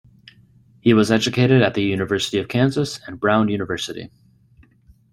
[0.79, 4.09] He was educated at the University of Kansas, and Brown University.